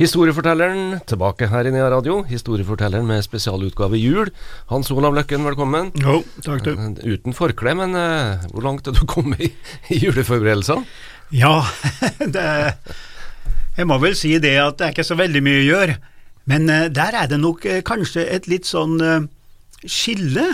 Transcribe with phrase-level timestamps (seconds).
[0.00, 2.22] Historiefortelleren tilbake her i Nea Radio.
[2.24, 4.30] Historiefortelleren med spesialutgave jul.
[4.70, 5.90] Hans Olav Løkken, velkommen.
[6.00, 6.70] Jo, takk du.
[6.72, 9.50] Eh, Uten forkle, men uh, hvor langt er du kommet i,
[9.92, 10.88] i juleforberedelsene?
[11.36, 11.66] Ja,
[12.38, 12.46] det,
[13.76, 16.00] jeg må vel si det at det er ikke så veldig mye å gjøre,
[16.48, 18.96] men uh, der er det nok uh, kanskje et litt sånn
[19.84, 20.48] skille,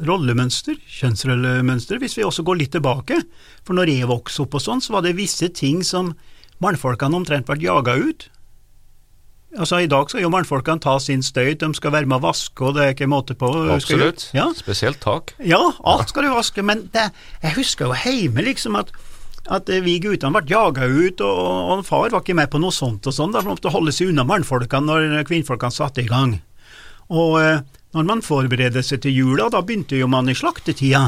[0.00, 3.20] rollemønster, kjønnsrollemønster, hvis vi også går litt tilbake.
[3.68, 6.16] For når jeg vokste opp og sånn, så var det visse ting som
[6.64, 8.28] mannfolkene omtrent ble jaga ut.
[9.54, 12.58] Altså I dag skal jo mannfolkene ta sin støyt, de skal være med å vaske,
[12.66, 13.50] og det er ikke måte på.
[13.70, 14.26] Absolutt.
[14.34, 15.36] Ja, Spesielt tak.
[15.38, 17.10] Ja, alt skal du vaske, men det,
[17.44, 18.90] jeg husker jo hjemme liksom at,
[19.54, 23.06] at vi guttene ble jaga ut, og, og far var ikke med på noe sånt
[23.06, 26.40] og sånn, da måtte holde seg unna mannfolkene når kvinnfolkene satte i gang.
[27.14, 27.62] Og eh,
[27.94, 31.04] når man forbereder seg til jula, da begynte jo man i slaktetida.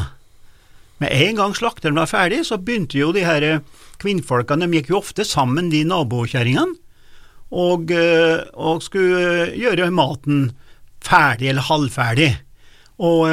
[1.03, 3.65] Med en gang slakteren var ferdig, så begynte jo de her eh,
[4.01, 6.79] kvinnfolkene, de gikk jo ofte sammen, de nabokjerringene,
[7.53, 10.49] og, eh, og skulle eh, gjøre maten
[11.05, 12.31] ferdig eller halvferdig.
[13.05, 13.29] Og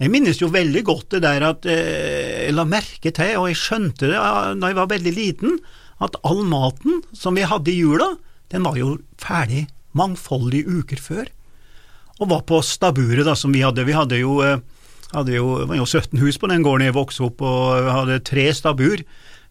[0.00, 4.08] jeg minnes jo veldig godt det der at jeg la merke til, og jeg skjønte
[4.08, 5.58] det da jeg var veldig liten,
[6.00, 8.14] at all maten som vi hadde i jula,
[8.50, 11.28] den var jo ferdig mangfoldige uker før.
[12.24, 13.84] Og var på staburet da, som vi hadde.
[13.84, 14.40] Vi hadde jo,
[15.12, 18.20] hadde jo, det var jo 17 hus på den gården jeg vokste opp, og hadde
[18.24, 19.02] tre stabur.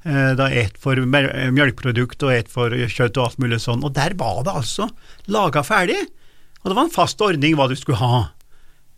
[0.05, 3.83] Eh, Da ett for mel- melkeprodukt og ett for kjøtt og alt mulig sånn.
[3.83, 4.89] Og der var det altså
[5.27, 5.99] laga ferdig,
[6.63, 8.29] og det var en fast ordning hva du skulle ha.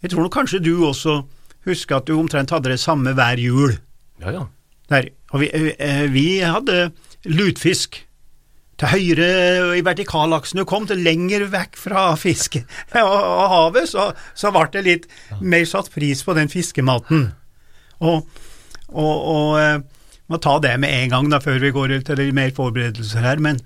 [0.03, 1.23] Jeg tror nok kanskje du også
[1.65, 3.77] husker at du omtrent hadde det samme hver jul.
[4.21, 4.45] Ja, ja.
[4.89, 5.09] Der.
[5.33, 6.91] Og vi, eh, vi hadde
[7.25, 8.03] lutfisk.
[8.81, 9.25] Til høyre
[9.77, 12.63] i vertikalaksen du kom, til lenger vekk fra fiske
[12.97, 15.05] og, og havet, så, så ble det litt
[15.37, 17.27] mer satt pris på den fiskematen.
[18.01, 18.25] Og,
[18.89, 19.83] og, og eh,
[20.31, 23.61] må ta det med en gang da, før vi går til mer forberedelser her, men,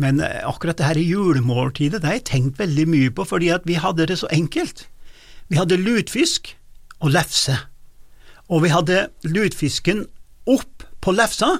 [0.00, 3.68] men eh, akkurat det her julemåltidet det har jeg tenkt veldig mye på, fordi at
[3.68, 4.86] vi hadde det så enkelt.
[5.52, 6.54] Vi hadde lutfisk
[7.04, 7.58] og lefse,
[8.48, 10.06] og vi hadde lutfisken
[10.48, 11.58] opp på lefsa.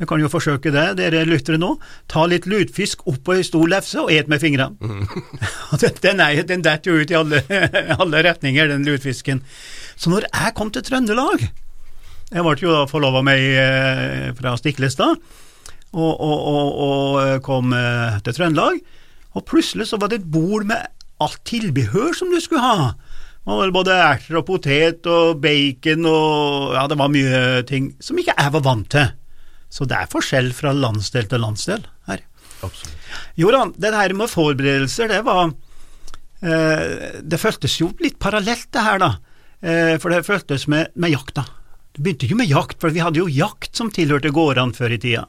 [0.00, 1.74] Du kan jo forsøke det, dere lyttere nå.
[2.08, 4.72] Ta litt lutfisk oppå på ei stor lefse og et med fingrene.
[4.80, 5.04] Mm.
[5.82, 7.42] den, den, er- den detter jo ut i alle,
[8.00, 9.42] alle retninger, den lutfisken.
[10.00, 11.44] Så når jeg kom til Trøndelag
[12.30, 15.18] Jeg ble jo da forlova meg ei fra Stiklestad,
[15.90, 18.80] og, og, og, og kom eh, til Trøndelag.
[19.36, 20.88] Og plutselig så var det et bord med
[21.20, 22.92] alt tilbehør som du skulle ha.
[23.44, 28.52] Både erter og potet og bacon og Ja, det var mye ting som ikke jeg
[28.56, 29.10] var vant til.
[29.70, 32.24] Så det er forskjell fra landsdel til landsdel her.
[32.60, 32.96] Absolutt.
[33.40, 35.52] Jo da, det her med forberedelser, det var
[36.42, 39.10] eh, Det føltes jo litt parallelt, det her, da.
[39.62, 41.44] Eh, for det føltes med, med jakta.
[41.94, 45.00] Det begynte ikke med jakt, for vi hadde jo jakt som tilhørte gårdene før i
[45.02, 45.24] tida.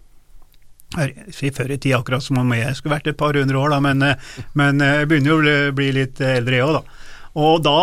[1.32, 3.80] Si Før i tida, akkurat som om jeg skulle vært et par hundre år, da,
[3.84, 7.12] men, eh, men eh, jeg begynner jo å bli- bli litt eldre, jeg òg, da.
[7.42, 7.78] Og da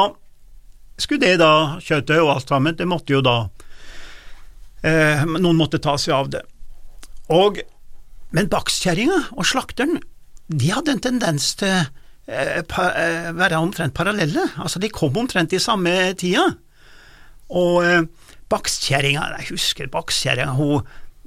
[1.00, 3.38] skulle det da, kjøttet og alt sammen, det måtte jo da
[4.86, 6.44] eh, Noen måtte ta seg av det.
[7.34, 7.60] Og,
[8.34, 10.00] men bakstkjerringa og slakteren,
[10.48, 14.46] de hadde en tendens til eh, pa, eh, være omtrent parallelle.
[14.56, 16.46] Altså, de kom omtrent i samme tida.
[17.48, 18.06] Og eh,
[18.48, 20.56] bakstkjerringa jeg husker bakstkjerringa.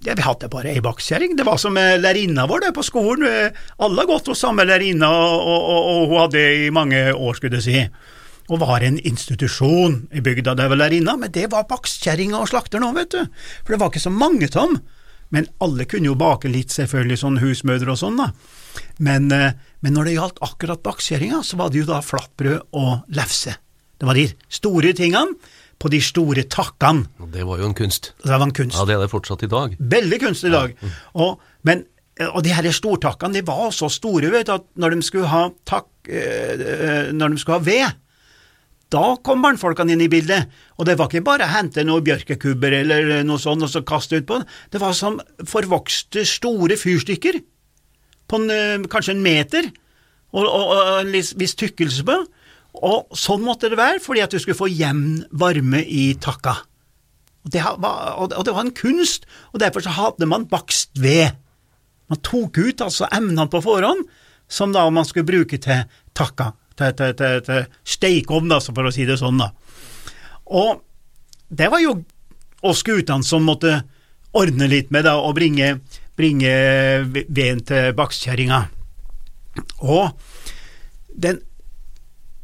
[0.06, 1.36] ja, Vi hadde bare ei bakskjæring.
[1.38, 3.28] Det var som lærerinna vår det på skolen.
[3.28, 7.38] Eh, Alle har gått hos samme lærerinne, og, og, og, hun hadde i mange år,
[7.38, 7.86] skulle jeg si.
[8.52, 12.50] Og var en institusjon i bygda, der vel var inne, men det var bakstkjerringa og
[12.52, 13.46] slakteren òg, vet du.
[13.64, 14.82] For det var ikke så mange av dem.
[15.32, 18.32] Men alle kunne jo bake litt, selvfølgelig, sånn husmødre og sånn, da.
[19.00, 23.16] Men, eh, men når det gjaldt akkurat bakstkjerringa, så var det jo da flatbrød og
[23.16, 23.56] lefse.
[24.02, 25.38] Det var de store tingene
[25.82, 27.08] på de store takkene.
[27.34, 28.12] Det var jo en kunst.
[28.22, 28.78] Det var en kunst.
[28.78, 29.76] Ja, det er det fortsatt i dag.
[29.80, 30.76] Veldig kunst i dag.
[31.22, 31.86] Og, men,
[32.28, 35.48] og de her stortakkene de var så store vet du, at når de skulle ha
[35.70, 38.02] takk, eh, eh, når de skulle ha ved,
[38.92, 40.50] da kom mannfolkene inn i bildet.
[40.78, 44.20] Og det var ikke bare å hente noen bjørkekubber eller noe sånt og så kaste
[44.20, 44.42] utpå.
[44.72, 47.40] Det var som forvokste store fyrstykker
[48.32, 49.72] på en, eh, kanskje en meter,
[50.32, 52.18] og, og, og en viss tykkelse på.
[52.88, 56.56] Og sånn måtte det være, fordi at du skulle få jevn varme i takka.
[57.42, 61.34] Og det, var, og det var en kunst, og derfor så hadde man bakst ved.
[62.12, 64.06] Man tok ut altså emnene på forhånd,
[64.52, 65.86] som da man skulle bruke til
[66.18, 67.66] takka, til, til, til, til
[67.96, 69.42] stekeovn, for å si det sånn.
[69.42, 69.52] da.
[70.52, 70.82] Og
[71.52, 71.98] det var jo
[72.68, 73.82] oss guttene som måtte
[74.38, 75.76] ordne litt med da, og bringe,
[76.20, 76.52] bringe
[77.12, 78.62] veden til bakstkjerringa.
[79.84, 80.12] Og
[81.12, 81.42] den,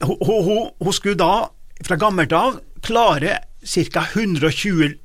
[0.04, 1.48] hun, hun, hun skulle da,
[1.86, 4.04] fra gammelt av, klare ca.
[4.14, 4.98] 120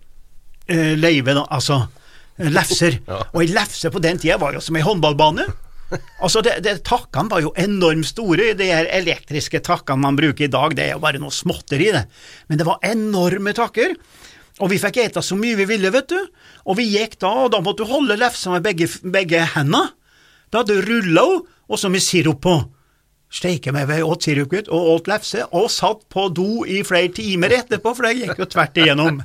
[0.67, 1.85] eh, leive, altså
[2.43, 2.99] lefser.
[3.07, 3.23] Ja.
[3.33, 5.47] Og ei lefse på den tida var jo som ei håndballbane.
[6.23, 8.53] Altså, det, det, Takkene var jo enormt store.
[8.59, 12.05] De her elektriske takkene man bruker i dag, det er jo bare noe småtteri, det.
[12.49, 13.97] Men det var enorme takker.
[14.63, 16.21] Og vi fikk ete så mye vi ville, vet du.
[16.69, 19.91] Og vi gikk da, og da måtte du holde lefsa med begge, begge hendene.
[20.53, 22.53] Da hadde du rulla henne, og så med sirup på.
[23.33, 27.09] Steike meg vi åt sirup, gutt, og åt lefse, og satt på do i flere
[27.17, 29.23] timer etterpå, for det gikk jo tvert igjennom.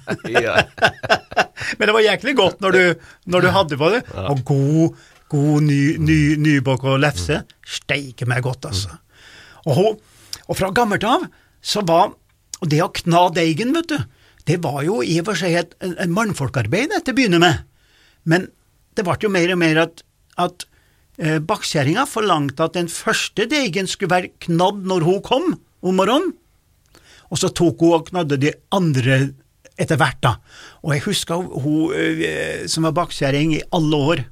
[1.77, 4.01] Men det var jæklig godt når du, når du hadde på det.
[4.29, 7.41] Og god, god ny, ny, nybakk og lefse.
[7.67, 8.99] Steike meg godt, altså.
[9.67, 9.97] Og,
[10.47, 11.27] og fra gammelt av
[11.63, 12.13] så var
[12.65, 13.97] det å kna deigen, vet du,
[14.47, 17.65] det var jo i og for seg et, en mannfolkarbeid til å begynne med.
[18.27, 18.47] Men
[18.95, 20.03] det ble jo mer og mer at,
[20.39, 20.65] at
[21.19, 25.49] eh, bakkjerringa forlangte at den første deigen skulle være knadd når hun kom
[25.83, 26.31] om morgenen.
[27.27, 29.19] Og så tok hun og knadde de andre
[29.77, 30.37] etter hvert, da.
[30.87, 34.23] Og jeg husker hun, hun eh, som var bakkjerring i alle år,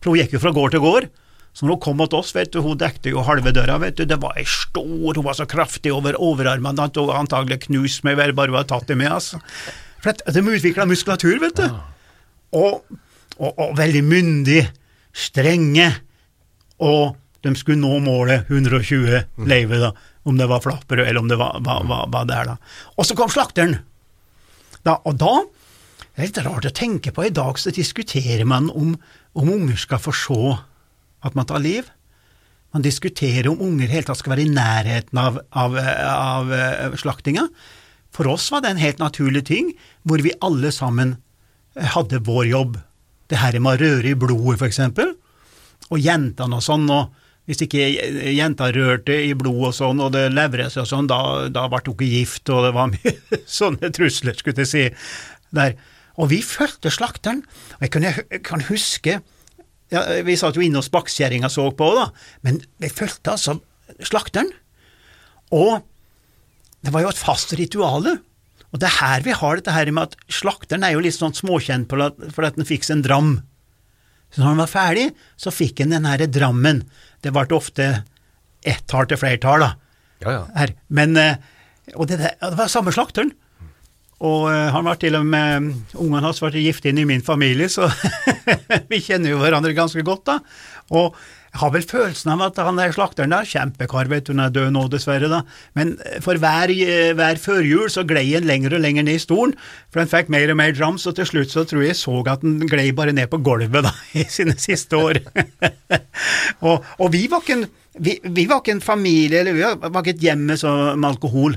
[0.00, 1.10] for hun gikk jo fra gård til gård.
[1.52, 4.04] Så når hun kom til oss, vet du, hun dekte jo halve døra, vet du,
[4.06, 8.20] det var ei stor, hun var så kraftig over overarmene at hun antagelig knuste meg
[8.20, 9.40] bare hun hadde tatt det med, altså.
[10.00, 11.66] For de utvikla muskulatur, vet du.
[12.56, 13.00] Og,
[13.36, 14.62] og, og veldig myndig,
[15.10, 15.90] strenge,
[16.80, 19.90] og de skulle nå målet 120 leive, da,
[20.28, 22.74] om det var flapperød eller om det var, var, var, var der, da.
[22.96, 23.80] Og så kom slakteren.
[24.86, 25.34] Da, og da
[26.20, 27.22] det er litt rart å tenke på.
[27.24, 28.92] I dag så diskuterer man om,
[29.32, 30.40] om unger skal få se
[31.24, 31.86] at man tar liv.
[32.76, 37.46] Man diskuterer om unger helt tatt skal være i nærheten av, av, av, eh, slaktinga.
[38.12, 39.70] For oss var det en helt naturlig ting,
[40.04, 41.14] hvor vi alle sammen
[41.72, 42.76] eh, hadde vår jobb.
[43.32, 45.14] Det her med å røre i blodet, for eksempel.
[45.88, 47.14] Og jentene og sånn, og
[47.48, 47.86] hvis ikke
[48.36, 51.80] jenta rørte i blod og sånn, og det levret seg og sånn, da, da ble
[51.86, 53.14] hun ikke gift, og det var mye
[53.60, 54.84] sånne trusler, skulle jeg si.
[55.56, 55.80] Der.
[56.20, 57.42] Og vi fulgte slakteren.
[57.78, 59.18] Og jeg kan, jeg kan huske
[59.90, 62.08] ja, Vi satt jo inne hos bakkjerringa så på, da,
[62.46, 63.56] men vi fulgte altså
[64.06, 64.52] slakteren.
[65.50, 65.80] Og
[66.84, 68.18] det var jo et fast rituale.
[68.70, 71.34] Og det er her vi har dette her med at slakteren er jo litt sånn
[71.34, 73.32] småkjent for at den fikk seg en dram.
[74.30, 75.06] Så når han var ferdig,
[75.40, 76.84] så fikk han den her drammen.
[77.24, 77.88] Det ble ofte
[78.62, 79.72] ett-tall til flertall, da.
[80.22, 80.42] Ja, ja.
[80.54, 80.74] Her.
[80.92, 81.40] Men, eh,
[81.96, 83.32] og det, der- det var samme slakteren.
[84.20, 87.70] Og eh, han var til og med Ungene hans var gift inn i min familie,
[87.72, 87.88] så
[88.92, 90.40] vi kjenner jo hverandre ganske godt, da.
[90.90, 91.14] Og
[91.50, 94.52] jeg har vel følelsen av at han der slakteren der, kjempekar, vet du, hun er
[94.54, 95.40] død nå dessverre, da,
[95.78, 99.22] men eh, for hver, eh, hver førjul så glei han lenger og lenger ned i
[99.22, 99.56] stolen,
[99.90, 102.18] for han fikk mer og mer drams, og til slutt så tror jeg jeg så
[102.20, 105.22] at han glei bare ned på gulvet da, i sine siste år.
[106.68, 107.66] og, og vi var ikke en,
[107.98, 111.56] vi, vi var ikke en familie, eller vi var ikke et hjemme med alkohol.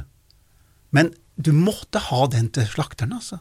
[0.94, 3.39] Men du måtte ha den til slakteren, altså.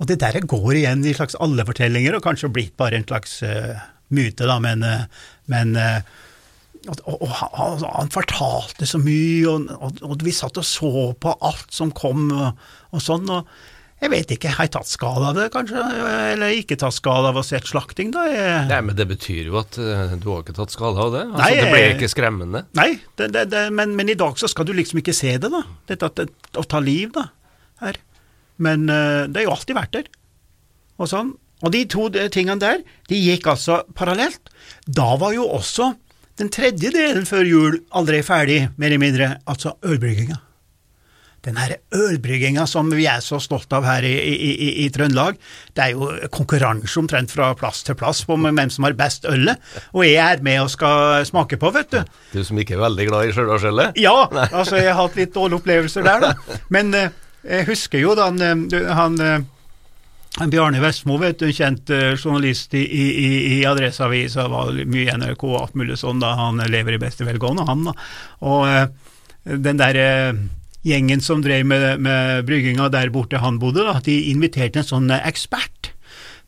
[0.00, 3.36] Og det der går igjen i slags alle fortellinger, og kanskje blitt bare en slags
[3.46, 3.76] uh,
[4.14, 6.00] myte, da, men, uh, men uh,
[6.88, 11.70] og, og, og han, han fortalte så mye, og, vi satt og så på alt
[11.70, 13.46] som kom, og sånn, og
[14.02, 15.82] jeg vet ikke, har jeg tatt skade av det, kanskje,
[16.32, 18.24] eller ikke tatt skade av å se et slakting, da?
[18.26, 21.22] Jeg, Nei, men det betyr jo at eh, du har ikke tatt skade av det.
[21.28, 22.64] Altså, Nei, det ble ikke skremmende.
[22.78, 22.88] Nei,
[23.20, 25.62] det, det, det, men, men i dag så skal du liksom ikke se det, da.
[25.90, 27.28] Dette å ta liv, da.
[27.82, 28.02] Her.
[28.62, 30.10] Men uh, det har jo alltid vært der.
[30.98, 31.34] Og sånn.
[31.62, 34.50] Og de to eh, tingene der, de gikk altså parallelt.
[34.86, 35.92] Da var jo også
[36.42, 40.42] den tredje delen før jul aldri ferdig, mer eller mindre, altså ølbrygginga.
[41.42, 45.40] Den her ølbrygginga som vi er så stolt av her i, i, i, i Trøndelag,
[45.74, 49.58] det er jo konkurranse omtrent fra plass til plass på hvem som har best ølet,
[49.90, 52.12] og jeg er med og skal smake på, vet du.
[52.36, 53.98] Du som ikke er veldig glad i Stjørdalsølet?
[53.98, 54.14] Ja,
[54.60, 56.60] altså jeg har hatt litt dårlige opplevelser der, da.
[56.74, 57.10] Men eh,
[57.42, 58.38] jeg husker jo da han,
[58.70, 59.42] eh, han, eh,
[60.38, 61.90] han Bjarne Vestmo, vet du, en kjent
[62.22, 66.62] journalist i, i, i, i Adresseavisa, var mye NRK og alt mulig sånn, da han
[66.70, 67.98] lever i beste velgående, han da.
[68.46, 68.86] Og eh,
[69.42, 70.44] den der eh,
[70.86, 75.10] gjengen som drev med, med brygginga der borte han bodde, da, de inviterte en sånn
[75.14, 75.92] ekspert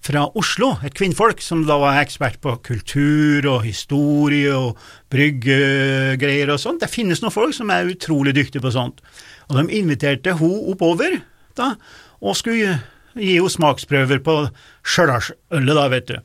[0.05, 4.81] fra Oslo, et kvinnfolk som da var ekspert på kultur og historie og
[5.13, 6.83] bryggegreier og sånt.
[6.83, 9.01] Det finnes noen folk som er utrolig dyktige på sånt.
[9.49, 11.23] Og de inviterte hun oppover
[11.57, 11.75] da,
[12.21, 12.77] og skulle
[13.15, 14.37] gi henne smaksprøver på
[14.85, 16.17] Stjørdalsølet, da, vet du.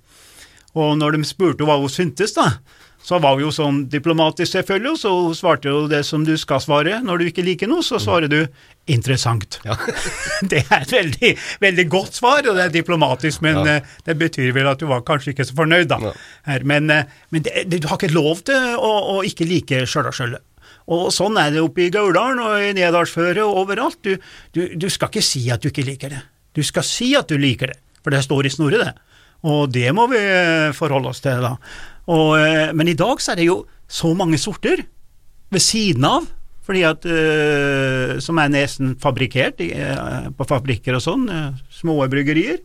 [0.80, 2.58] Og når de spurte hva hun syntes, da,
[3.04, 6.60] Så var vi jo sånn diplomatisk, selvfølgelig, og så svarte jo det som du skal
[6.62, 6.98] svare.
[7.02, 8.42] Når du ikke liker noe, så svarer du
[8.90, 9.60] 'interessant'.
[9.66, 9.78] Ja.
[10.52, 13.76] det er et veldig, veldig godt svar, og det er diplomatisk, men Ja.
[13.78, 16.00] eh, det betyr vel at du var kanskje ikke så fornøyd, da.
[16.02, 16.12] Ja.
[16.46, 19.86] Her, men eh, men det, det, du har ikke lov til å, å ikke like
[19.86, 20.42] Stjørdalsskjøllet.
[20.90, 24.00] Og sånn er det oppe i Gauldalen og i Nedalsføret og overalt.
[24.04, 24.18] Du,
[24.54, 26.24] du, du skal ikke si at du ikke liker det.
[26.58, 28.94] Du skal si at du liker det, for det står i snorre, det.
[29.46, 31.54] Og det må vi eh, forholde oss til, da.
[32.10, 34.82] Og, eh, men i dag så er det jo så mange sorter
[35.54, 36.28] ved siden av,
[36.66, 41.26] fordi at, eh, som er nesten fabrikkert eh, på fabrikker og sånn,
[41.74, 42.62] små bryggerier.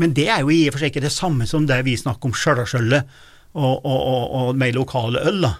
[0.00, 2.30] Men det er jo i og for seg ikke det samme som det vi snakker
[2.30, 3.08] om Stjørdalsølet
[3.52, 5.42] og, og, og, og mer lokale øl.
[5.44, 5.54] da.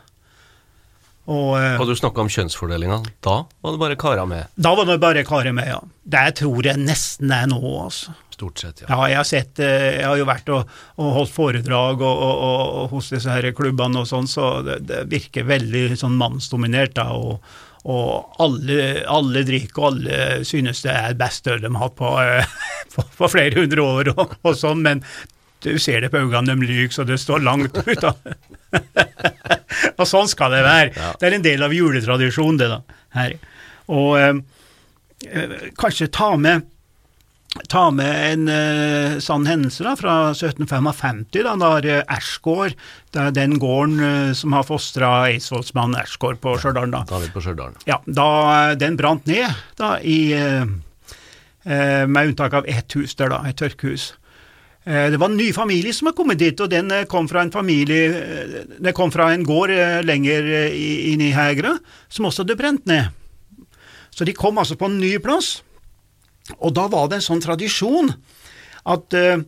[1.29, 3.03] Og, eh, Og du snakka om kjønnsfordelinga.
[3.23, 5.81] Da var det bare karer med, da var det bare karer med, ja.
[6.11, 8.15] Det tror jeg nesten er nå, altså.
[8.35, 8.81] stort sett.
[8.83, 8.89] ja.
[8.89, 12.45] Ja, jeg har sett eh, Jeg har jo vært og, og holdt foredrag og, og,
[12.49, 16.97] og, og hos disse her klubbene og sånn, så det, det virker veldig sånn mannsdominert,
[16.97, 17.11] da.
[17.15, 17.45] Og,
[17.85, 22.15] og alle, alle drikker, og alle synes det er best øl de har hatt på,
[22.25, 22.57] eh,
[22.97, 25.05] på, på flere hundre år og, og sånn, men
[25.64, 28.00] du ser det på øynene, de lyver så det står langt ut.
[28.00, 28.14] da.
[29.99, 30.90] og sånn skal det være.
[30.97, 31.12] Ja.
[31.21, 32.81] Det er en del av juletradisjonen, det da,
[33.17, 33.37] her.
[33.90, 34.35] Og eh,
[35.31, 36.67] eh, kanskje ta med
[37.67, 42.76] ta med en eh, sann hendelse da, fra 1755, da, da eh, Ersgård,
[43.11, 46.93] det er den gården eh, som har fostra eidsvollsmannen Ersgård på Stjørdal.
[46.95, 47.02] da.
[47.11, 47.75] David på Stjørdal.
[47.90, 48.29] Ja, da
[48.79, 49.50] den brant ned,
[49.83, 50.62] da, i, eh,
[51.67, 54.12] eh, med unntak av ett hus der, da, et tørkhus.
[54.85, 57.43] Eh, Det var en ny familie som har kommet dit, og den eh, kom fra
[57.45, 60.77] en familie Den kom fra en gård eh, lenger eh,
[61.13, 61.75] inn i Hegra,
[62.09, 63.11] som også hadde brent ned.
[64.11, 65.61] Så de kom altså på en ny plass,
[66.59, 68.11] og da var det en sånn tradisjon
[68.89, 69.43] at eh,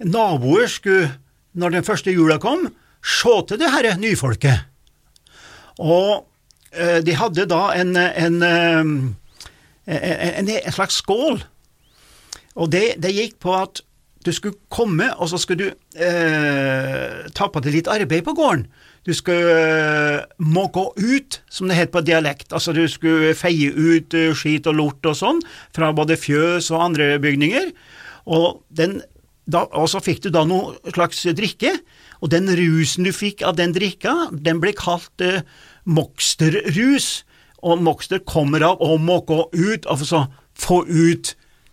[0.00, 1.12] naboer skulle,
[1.52, 2.70] når den første jula kom,
[3.04, 4.64] se til det herre nyfolket.
[5.78, 6.24] Og
[6.72, 8.90] eh, de hadde da en, en, eh,
[9.86, 11.38] en, en slags skål,
[12.58, 13.84] og det, det gikk på at
[14.28, 18.66] du skulle komme, og så skulle du eh, ta på deg litt arbeid på gården.
[19.08, 19.54] Du skulle
[20.38, 22.52] eh, gå ut, som det het på dialekt.
[22.52, 25.40] Altså du skulle feie ut eh, skit og lort og sånn,
[25.74, 27.70] fra både fjøs og andre bygninger.
[28.28, 28.98] Og, den,
[29.48, 31.72] da, og så fikk du da noe slags drikke,
[32.20, 35.40] og den rusen du fikk av den drikka, den ble kalt eh,
[35.88, 37.22] moksterrus.
[37.66, 41.32] Og mokster kommer av å måke ut, altså få ut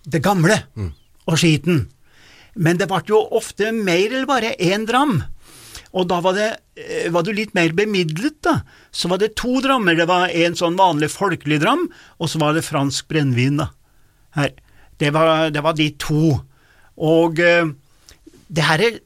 [0.10, 0.56] det gamle
[1.26, 1.86] og skiten.
[2.56, 5.20] Men det ble jo ofte mer eller bare én dram.
[5.96, 8.60] Og da var, det, eh, var du litt mer bemidlet, da.
[8.92, 9.96] Så var det to drammer.
[9.96, 11.88] Det var en sånn vanlig folkelig dram,
[12.20, 13.70] og så var det fransk brennevin, da.
[14.36, 14.52] Her.
[15.00, 16.36] Det var, det var de to.
[17.00, 17.72] Og eh,
[18.52, 19.00] det her er,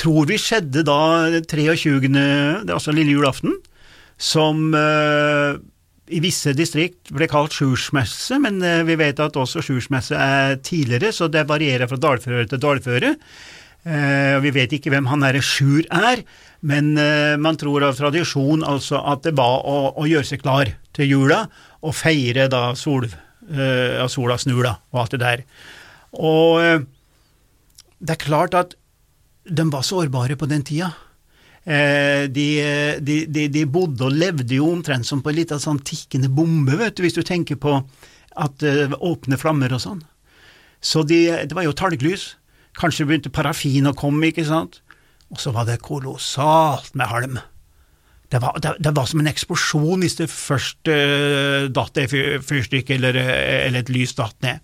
[0.00, 0.98] tror vi skjedde da
[1.44, 3.56] 23., det er altså lille julaften,
[4.16, 5.60] som eh,
[6.12, 11.12] i visse distrikt ble kalt sjursmesse, men eh, vi vet at også sjursmesse er tidligere,
[11.14, 13.14] så det varierer fra dalføre til dalføre.
[13.84, 16.24] Eh, vi vet ikke hvem han derre Sjur er,
[16.64, 20.74] men eh, man tror av tradisjon altså at det var å, å gjøre seg klar
[20.96, 21.44] til jula
[21.84, 25.42] og feire da sol, uh, sola snur da, og alt det der.
[26.16, 26.86] Og
[28.00, 28.72] det er klart at
[29.44, 30.94] de var sårbare på den tida.
[31.64, 32.46] Eh, de,
[33.00, 36.76] de, de, de bodde og levde jo omtrent som på en liten sånn tikkende bombe,
[36.80, 37.78] vet du, hvis du tenker på
[38.34, 38.64] at
[38.98, 40.02] åpne flammer og sånn.
[40.84, 42.34] Så de, det var jo talglys.
[42.76, 44.82] Kanskje begynte parafin å komme, ikke sant.
[45.32, 47.38] Og så var det kolossalt med halm.
[48.32, 52.42] Det var, det, det var som en eksplosjon hvis det først uh, datt et fyr-
[52.42, 54.62] fyrstykke eller, eh, eller et lys datt ned.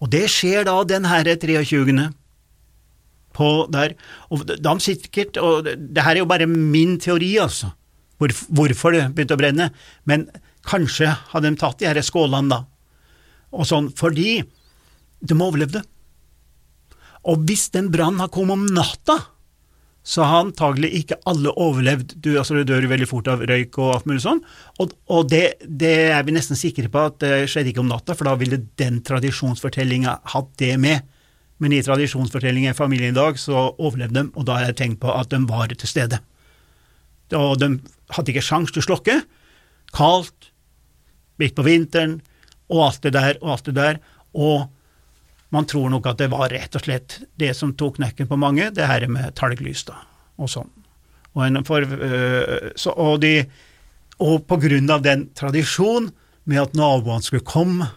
[0.00, 2.08] Og det skjer da den herre 23
[3.36, 3.94] på der.
[4.32, 7.72] Og de sikkert, og det her er jo bare min teori, altså,
[8.16, 9.70] hvor, hvorfor det begynte å brenne,
[10.08, 10.28] men
[10.66, 12.62] kanskje hadde de tatt de her skålene da,
[13.56, 14.40] og sånn, fordi
[15.26, 15.84] de overlevde.
[17.26, 19.18] Og hvis den brannen har kommet om natta,
[20.06, 22.14] så har antagelig ikke alle overlevd.
[22.22, 24.42] Du, altså, du dør veldig fort av røyk og alt mulig sånn,
[24.82, 28.14] og, og det, det er vi nesten sikre på at det skjedde ikke om natta,
[28.14, 31.15] for da ville den tradisjonsfortellinga hatt det med.
[31.62, 35.00] Men i tradisjonsfortellingen i familien i dag så overlevde de, og da har jeg tenkt
[35.04, 36.20] på at de var til stede.
[37.34, 37.70] Og de
[38.12, 39.20] hadde ikke sjans til å slokke.
[39.96, 40.50] Kaldt,
[41.40, 42.20] midt på vinteren,
[42.72, 44.00] og alt det der, og alt det der.
[44.36, 44.66] Og
[45.54, 48.68] man tror nok at det var rett og slett det som tok knekken på mange,
[48.74, 50.02] det her med talglys, da,
[50.36, 50.70] og sånn.
[51.36, 53.44] Og, for, øh, så, og, de,
[54.24, 56.10] og på grunn av den tradisjonen
[56.48, 57.90] med at naboene skulle komme,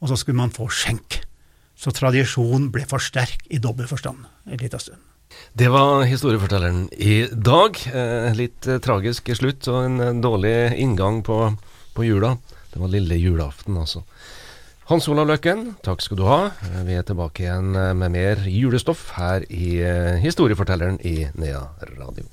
[0.00, 1.20] og så skulle man få skjenk.
[1.82, 5.00] Så tradisjonen ble for sterk i dobbel forstand en liten stund.
[5.52, 7.78] Det var historiefortelleren i dag.
[7.92, 11.38] Eh, litt eh, tragisk slutt og en eh, dårlig inngang på,
[11.96, 12.36] på jula.
[12.72, 14.04] Det var lille julaften, altså.
[14.90, 16.38] Hans Olav Løkken, takk skal du ha.
[16.84, 19.78] Vi er tilbake igjen med mer julestoff her i
[20.20, 21.62] Historiefortelleren i Nea
[21.94, 22.26] Radio.